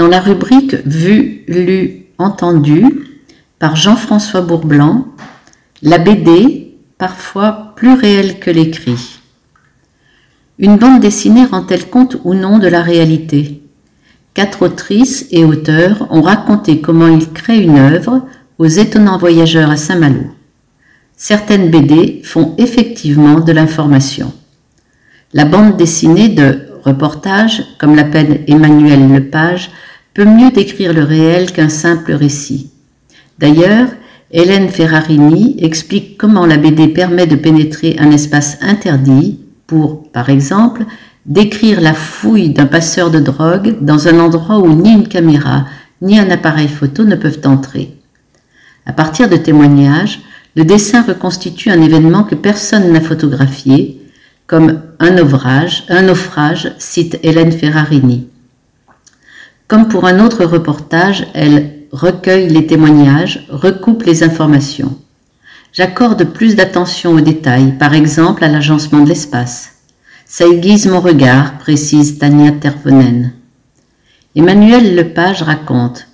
[0.00, 2.86] Dans la rubrique Vu, lu, entendu
[3.58, 5.08] par Jean-François Bourblanc,
[5.82, 9.18] la BD, parfois plus réelle que l'écrit.
[10.58, 13.62] Une bande dessinée rend-elle compte ou non de la réalité?
[14.32, 18.22] Quatre autrices et auteurs ont raconté comment ils créent une œuvre
[18.56, 20.30] aux étonnants voyageurs à Saint-Malo.
[21.14, 24.32] Certaines BD font effectivement de l'information.
[25.34, 29.70] La bande dessinée de reportage, comme l'appelle Emmanuel Lepage,
[30.14, 32.70] peut mieux décrire le réel qu'un simple récit.
[33.38, 33.88] D'ailleurs,
[34.32, 40.84] Hélène Ferrarini explique comment la BD permet de pénétrer un espace interdit pour, par exemple,
[41.26, 45.66] décrire la fouille d'un passeur de drogue dans un endroit où ni une caméra
[46.02, 47.96] ni un appareil photo ne peuvent entrer.
[48.86, 50.20] À partir de témoignages,
[50.56, 54.00] le dessin reconstitue un événement que personne n'a photographié,
[54.46, 58.29] comme un naufrage, un naufrage, cite Hélène Ferrarini.
[59.70, 64.98] Comme pour un autre reportage, elle recueille les témoignages, recoupe les informations.
[65.72, 69.74] J'accorde plus d'attention aux détails, par exemple à l'agencement de l'espace.
[70.26, 73.32] Ça aiguise mon regard, précise Tania Tervonen.
[74.34, 76.08] Emmanuel Lepage raconte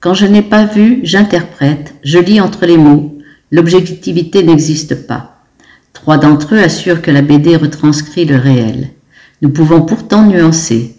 [0.00, 3.16] Quand je n'ai pas vu, j'interprète, je lis entre les mots.
[3.50, 5.46] L'objectivité n'existe pas.
[5.94, 8.90] Trois d'entre eux assurent que la BD retranscrit le réel.
[9.40, 10.98] Nous pouvons pourtant nuancer.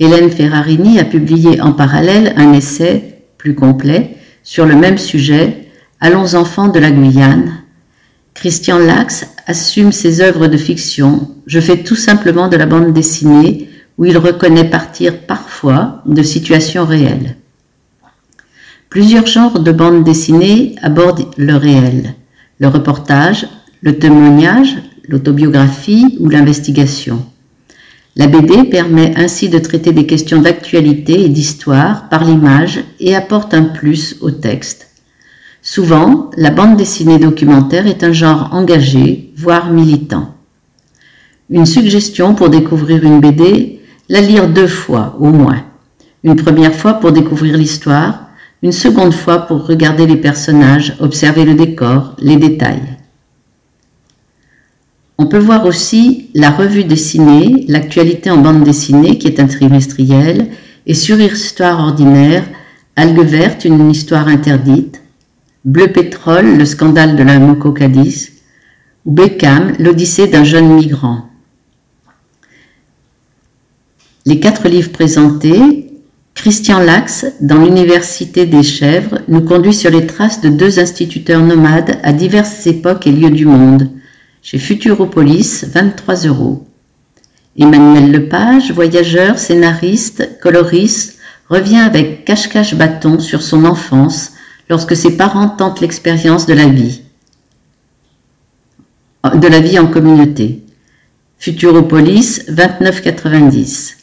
[0.00, 5.64] Hélène Ferrarini a publié en parallèle un essai, plus complet, sur le même sujet,
[6.00, 7.62] Allons enfants de la Guyane.
[8.34, 11.30] Christian Lax assume ses œuvres de fiction.
[11.46, 16.84] Je fais tout simplement de la bande dessinée où il reconnaît partir parfois de situations
[16.84, 17.36] réelles.
[18.90, 22.14] Plusieurs genres de bandes dessinées abordent le réel,
[22.58, 23.46] le reportage,
[23.80, 24.76] le témoignage,
[25.08, 27.24] l'autobiographie ou l'investigation.
[28.16, 33.54] La BD permet ainsi de traiter des questions d'actualité et d'histoire par l'image et apporte
[33.54, 34.90] un plus au texte.
[35.62, 40.32] Souvent, la bande dessinée documentaire est un genre engagé, voire militant.
[41.50, 45.64] Une suggestion pour découvrir une BD, la lire deux fois au moins.
[46.22, 48.28] Une première fois pour découvrir l'histoire,
[48.62, 52.93] une seconde fois pour regarder les personnages, observer le décor, les détails.
[55.16, 60.48] On peut voir aussi la revue dessinée, l'actualité en bande dessinée qui est un trimestriel,
[60.86, 62.44] et sur Histoire ordinaire,
[62.96, 65.02] Algue verte, une histoire interdite,
[65.64, 68.32] Bleu pétrole, le scandale de la Moco Cadiz,
[69.06, 71.28] ou Beckham, l'odyssée d'un jeune migrant.
[74.26, 75.90] Les quatre livres présentés,
[76.34, 81.98] Christian Lax, dans l'Université des Chèvres, nous conduit sur les traces de deux instituteurs nomades
[82.02, 83.90] à diverses époques et lieux du monde.
[84.46, 86.66] Chez Futuropolis, 23 euros.
[87.58, 91.16] Emmanuel Lepage, voyageur, scénariste, coloriste,
[91.48, 94.32] revient avec cache-cache bâton sur son enfance
[94.68, 97.00] lorsque ses parents tentent l'expérience de la vie,
[99.34, 100.62] de la vie en communauté.
[101.38, 103.96] Futuropolis 2990.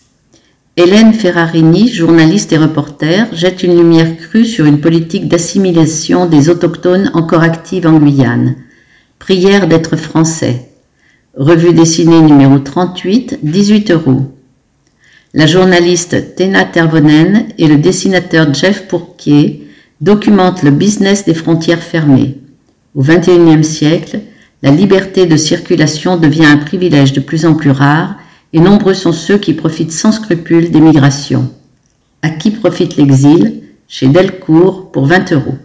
[0.75, 7.11] Hélène Ferrarini, journaliste et reporter, jette une lumière crue sur une politique d'assimilation des autochtones
[7.13, 8.55] encore active en Guyane.
[9.21, 10.71] Prière d'être français.
[11.37, 14.35] Revue dessinée numéro 38, 18 euros.
[15.35, 19.67] La journaliste Tena Tervonen et le dessinateur Jeff Pourquier
[20.01, 22.39] documente le business des frontières fermées.
[22.95, 24.21] Au XXIe siècle,
[24.63, 28.15] la liberté de circulation devient un privilège de plus en plus rare
[28.53, 31.51] et nombreux sont ceux qui profitent sans scrupule des migrations.
[32.23, 33.61] À qui profite l'exil?
[33.87, 35.57] Chez Delcourt pour 20 euros.